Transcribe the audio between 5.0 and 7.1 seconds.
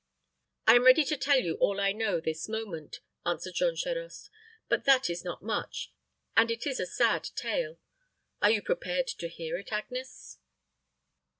is not much, and it is a